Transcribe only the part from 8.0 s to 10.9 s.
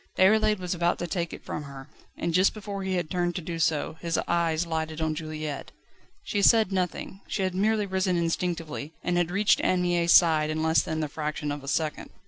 instinctively, and had reached Anne Mie's side in less